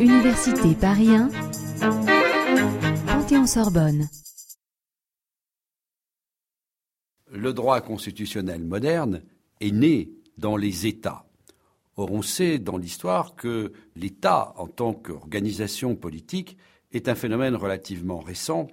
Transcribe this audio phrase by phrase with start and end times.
[0.00, 1.30] Université Paris 1,
[3.06, 4.08] Panthéon-Sorbonne.
[7.30, 9.22] Le droit constitutionnel moderne
[9.60, 11.26] est né dans les États.
[11.96, 16.56] Or, on sait dans l'histoire que l'État, en tant qu'organisation politique,
[16.92, 18.68] est un phénomène relativement récent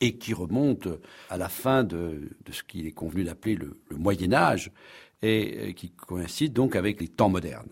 [0.00, 0.88] et qui remonte
[1.30, 4.70] à la fin de, ce qu'il est convenu d'appeler le, Moyen Âge
[5.22, 7.70] et qui coïncide donc avec les temps modernes.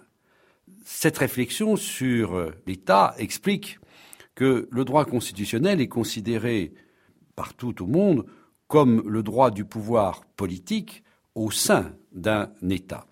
[0.84, 3.78] Cette réflexion sur l'État explique
[4.34, 6.74] que le droit constitutionnel est considéré
[7.36, 8.26] partout au monde
[8.66, 13.06] comme le droit du pouvoir politique au sein d'un État.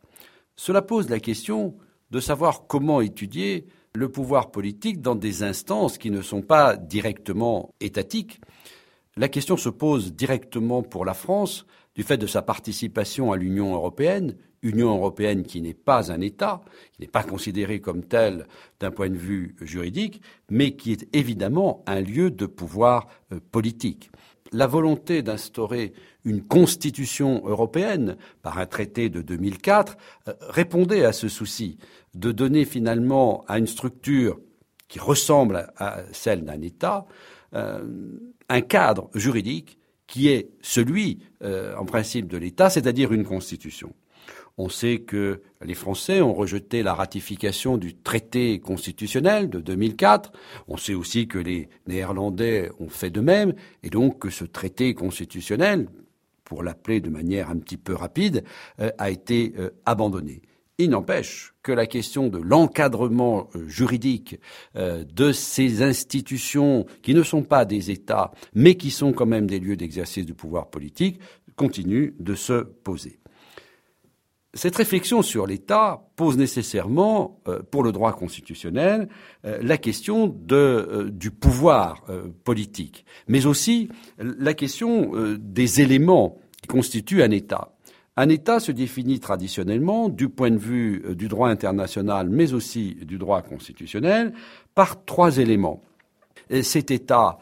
[0.57, 1.77] Cela pose la question
[2.11, 7.75] de savoir comment étudier le pouvoir politique dans des instances qui ne sont pas directement
[7.81, 8.41] étatiques.
[9.17, 13.75] La question se pose directement pour la France du fait de sa participation à l'Union
[13.75, 16.61] européenne, Union européenne qui n'est pas un État,
[16.93, 18.47] qui n'est pas considéré comme tel
[18.81, 24.11] d'un point de vue juridique, mais qui est évidemment un lieu de pouvoir euh, politique.
[24.53, 25.93] La volonté d'instaurer
[26.25, 29.97] une constitution européenne par un traité de 2004
[30.29, 31.79] euh, répondait à ce souci
[32.15, 34.39] de donner finalement à une structure
[34.89, 37.07] qui ressemble à celle d'un État
[37.55, 37.83] euh,
[38.49, 39.79] un cadre juridique
[40.13, 43.95] qui est celui, euh, en principe, de l'État, c'est-à-dire une constitution.
[44.59, 50.31] On sait que les Français ont rejeté la ratification du traité constitutionnel de 2004.
[50.69, 54.93] On sait aussi que les Néerlandais ont fait de même, et donc que ce traité
[54.93, 55.89] constitutionnel,
[56.45, 58.45] pour l'appeler de manière un petit peu rapide,
[58.81, 60.43] euh, a été euh, abandonné.
[60.79, 64.41] Il n'empêche que la question de l'encadrement euh, juridique
[64.75, 69.61] de ces institutions qui ne sont pas des États, mais qui sont quand même des
[69.61, 71.21] lieux d'exercice du pouvoir politique,
[71.57, 73.23] continue de se poser.
[74.55, 79.09] Cette réflexion sur l'État pose nécessairement, euh, pour le droit constitutionnel,
[79.47, 82.05] euh, la question euh, du pouvoir
[82.45, 83.89] politique, mais aussi
[84.19, 87.73] la question des éléments qui constituent un État.
[88.17, 93.17] Un État se définit traditionnellement, du point de vue du droit international, mais aussi du
[93.17, 94.35] droit constitutionnel,
[94.75, 95.83] par trois éléments.
[96.51, 97.39] Et cet État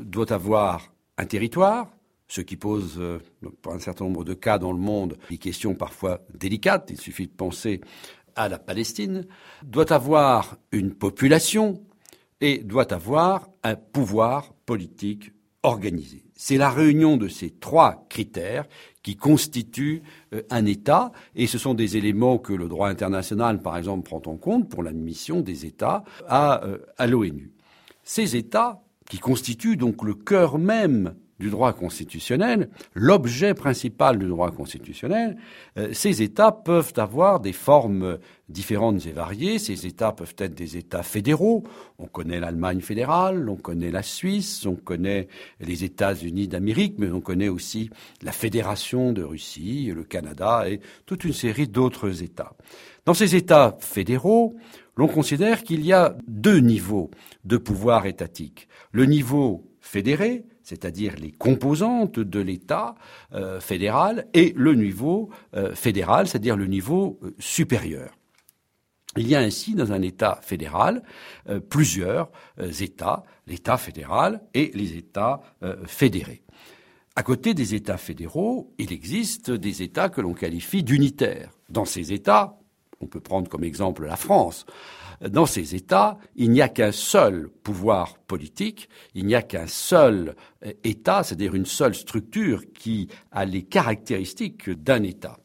[0.00, 1.88] doit avoir un territoire,
[2.30, 3.18] ce qui pose, euh,
[3.60, 6.88] pour un certain nombre de cas dans le monde, des questions parfois délicates.
[6.90, 7.80] Il suffit de penser
[8.36, 9.26] à la Palestine,
[9.64, 11.82] doit avoir une population
[12.40, 15.32] et doit avoir un pouvoir politique
[15.64, 16.29] organisé.
[16.42, 18.66] C'est la réunion de ces trois critères
[19.02, 20.02] qui constituent
[20.32, 24.22] euh, un État, et ce sont des éléments que le droit international, par exemple, prend
[24.24, 27.52] en compte pour l'admission des États à, euh, à l'ONU.
[28.04, 28.80] Ces États,
[29.10, 35.38] qui constituent donc le cœur même du droit constitutionnel, l'objet principal du droit constitutionnel,
[35.78, 38.18] euh, ces États peuvent avoir des formes
[38.50, 39.58] différentes et variées.
[39.58, 41.64] Ces États peuvent être des États fédéraux.
[41.98, 45.28] On connaît l'Allemagne fédérale, on connaît la Suisse, on connaît
[45.60, 47.90] les États-Unis d'Amérique, mais on connaît aussi
[48.22, 52.52] la Fédération de Russie, le Canada et toute une série d'autres États.
[53.06, 54.56] Dans ces États fédéraux,
[54.96, 57.10] l'on considère qu'il y a deux niveaux
[57.44, 58.68] de pouvoir étatique.
[58.92, 62.94] Le niveau fédéré, c'est-à-dire les composantes de l'État
[63.34, 68.10] euh, fédéral, et le niveau euh, fédéral, c'est-à-dire le niveau euh, supérieur.
[69.16, 71.02] Il y a ainsi dans un État fédéral
[71.68, 75.40] plusieurs États, l'État fédéral et les États
[75.84, 76.44] fédérés.
[77.16, 81.50] À côté des États fédéraux, il existe des États que l'on qualifie d'unitaires.
[81.68, 82.56] Dans ces États,
[83.00, 84.64] on peut prendre comme exemple la France,
[85.28, 90.34] dans ces États, il n'y a qu'un seul pouvoir politique, il n'y a qu'un seul
[90.64, 95.38] euh, État, c'est-à-dire une seule structure qui a les caractéristiques d'un État.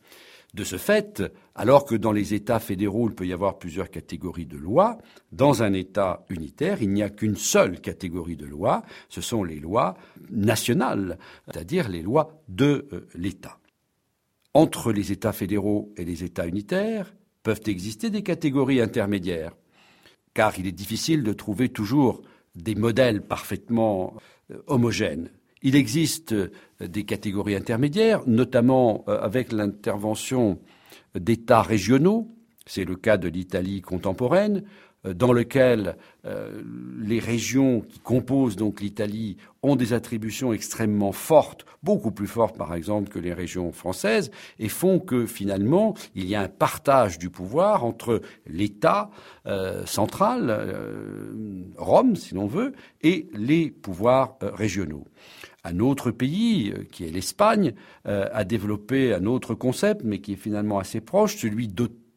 [0.54, 1.22] De ce fait,
[1.54, 4.98] alors que dans les États fédéraux, il peut y avoir plusieurs catégories de lois,
[5.34, 9.60] dans un État unitaire, il n'y a qu'une seule catégorie de lois, ce sont les
[9.60, 9.96] lois
[10.30, 13.58] nationales, c'est-à-dire les lois de euh, l'État.
[14.54, 17.14] Entre les États fédéraux et les États unitaires
[17.44, 19.52] peuvent exister des catégories intermédiaires
[20.36, 22.22] car il est difficile de trouver toujours
[22.56, 24.14] des modèles parfaitement
[24.52, 25.32] euh, homogènes.
[25.64, 30.60] Il existe euh, des catégories intermédiaires, notamment euh, avec l'intervention
[31.16, 32.28] d'États régionaux,
[32.68, 34.64] c'est le cas de l'Italie contemporaine,
[35.14, 36.62] dans lequel euh,
[37.00, 42.74] les régions qui composent donc l'Italie ont des attributions extrêmement fortes, beaucoup plus fortes par
[42.74, 47.30] exemple que les régions françaises, et font que finalement il y a un partage du
[47.30, 49.10] pouvoir entre l'État
[49.46, 50.76] euh, central,
[51.78, 55.06] Rome si l'on veut, et les pouvoirs régionaux.
[55.64, 57.74] Un autre pays, qui est l'Espagne,
[58.04, 61.68] a développé un autre concept, mais qui est finalement assez proche, celui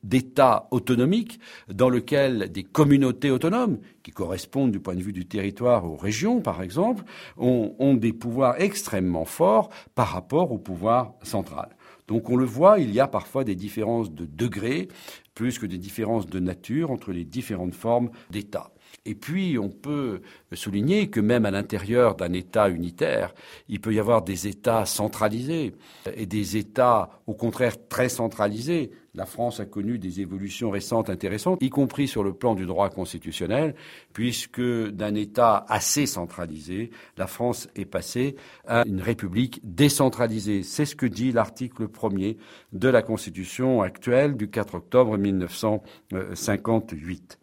[0.09, 1.39] d'États autonomiques
[1.73, 6.41] dans lequel des communautés autonomes, qui correspondent du point de vue du territoire aux régions,
[6.41, 7.05] par exemple,
[7.37, 11.77] ont, ont des pouvoirs extrêmement forts par rapport au pouvoir central.
[12.07, 14.89] Donc on le voit, il y a parfois des différences de degrés,
[15.35, 18.73] plus que des différences de nature entre les différentes formes d'État.
[19.09, 20.21] Et puis, on peut
[20.53, 23.35] souligner que même à l'intérieur d'un État unitaire,
[23.71, 25.73] il peut y avoir des États centralisés
[26.15, 28.91] et des États, au contraire, très centralisés.
[29.15, 32.91] La France a connu des évolutions récentes intéressantes, y compris sur le plan du droit
[32.91, 33.75] constitutionnel,
[34.13, 40.63] puisque d'un État assez centralisé, la France est passée à une république décentralisée.
[40.63, 42.37] C'est ce que dit l'article premier
[42.75, 47.39] de la Constitution actuelle du 4 octobre 1958.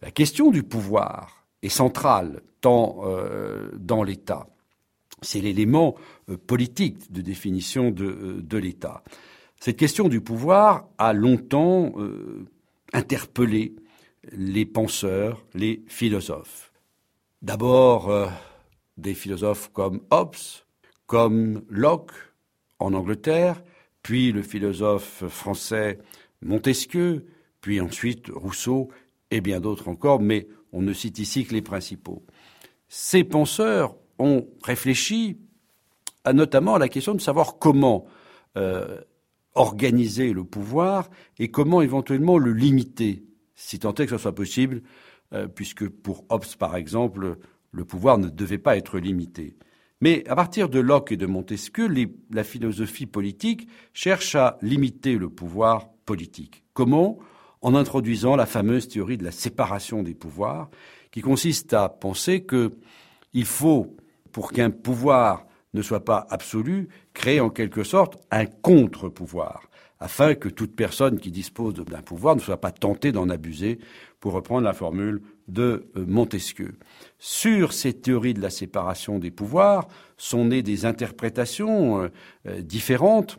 [0.00, 4.46] La question du pouvoir est centrale tant euh, dans l'État.
[5.22, 5.96] C'est l'élément
[6.28, 9.02] euh, politique de définition euh, de l'État.
[9.60, 11.92] Cette question du pouvoir a longtemps
[12.92, 13.74] interpellé
[14.30, 16.72] les penseurs, les philosophes.
[17.42, 18.30] D'abord
[18.96, 20.36] des philosophes comme Hobbes,
[21.06, 22.12] comme Locke
[22.78, 23.60] en Angleterre,
[24.04, 25.98] puis le philosophe français
[26.40, 27.26] Montesquieu,
[27.60, 28.90] puis ensuite Rousseau
[29.30, 32.24] et bien d'autres encore, mais on ne cite ici que les principaux.
[32.88, 35.38] Ces penseurs ont réfléchi
[36.24, 38.06] à notamment à la question de savoir comment
[38.56, 39.00] euh,
[39.54, 44.82] organiser le pouvoir et comment éventuellement le limiter, si tant est que ce soit possible,
[45.32, 47.38] euh, puisque pour Hobbes, par exemple,
[47.72, 49.56] le pouvoir ne devait pas être limité.
[50.00, 51.88] Mais à partir de Locke et de Montesquieu,
[52.30, 56.62] la philosophie politique cherche à limiter le pouvoir politique.
[56.72, 57.18] Comment?
[57.62, 60.70] En introduisant la fameuse théorie de la séparation des pouvoirs,
[61.10, 63.96] qui consiste à penser qu'il faut,
[64.32, 69.68] pour qu'un pouvoir ne soit pas absolu, créer en quelque sorte un contre-pouvoir,
[70.00, 73.78] afin que toute personne qui dispose d'un pouvoir ne soit pas tentée d'en abuser,
[74.20, 76.76] pour reprendre la formule de euh, Montesquieu.
[77.18, 82.08] Sur ces théories de la séparation des pouvoirs sont nées des interprétations euh,
[82.46, 83.38] euh, différentes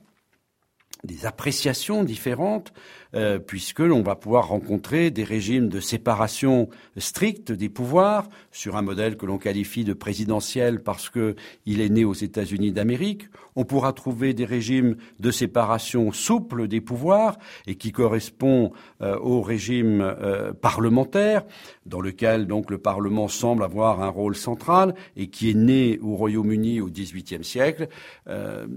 [1.03, 2.73] des appréciations différentes,
[3.15, 8.83] euh, puisque l'on va pouvoir rencontrer des régimes de séparation stricte des pouvoirs sur un
[8.83, 11.35] modèle que l'on qualifie de présidentiel parce que
[11.65, 13.23] il est né aux États-Unis d'Amérique.
[13.55, 19.41] On pourra trouver des régimes de séparation souple des pouvoirs et qui correspond euh, au
[19.41, 21.45] régime euh, parlementaire,
[21.87, 26.15] dans lequel donc le Parlement semble avoir un rôle central et qui est né au
[26.15, 27.87] Royaume-Uni au XVIIIe siècle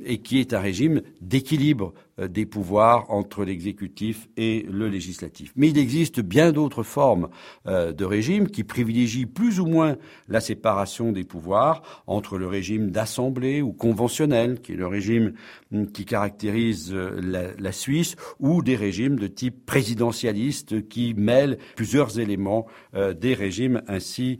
[0.04, 5.52] et qui est un régime d'équilibre des pouvoirs entre l'exécutif et le législatif.
[5.56, 7.28] Mais il existe bien d'autres formes
[7.66, 9.96] euh, de régime qui privilégient plus ou moins
[10.28, 15.32] la séparation des pouvoirs entre le régime d'assemblée ou conventionnel, qui est le régime
[15.72, 22.18] hum, qui caractérise euh, la, Suisse, ou des régimes de type présidentialiste qui mêlent plusieurs
[22.18, 24.38] éléments des régimes ainsi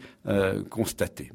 [0.69, 1.33] constatés.